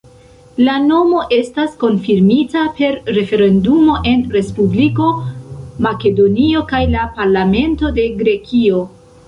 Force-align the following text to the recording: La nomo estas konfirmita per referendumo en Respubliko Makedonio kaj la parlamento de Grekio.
La 0.67 0.75
nomo 0.85 1.19
estas 1.35 1.75
konfirmita 1.83 2.63
per 2.79 2.97
referendumo 3.19 3.99
en 4.13 4.25
Respubliko 4.39 5.13
Makedonio 5.89 6.67
kaj 6.75 6.83
la 6.97 7.05
parlamento 7.21 7.97
de 8.01 8.11
Grekio. 8.25 8.85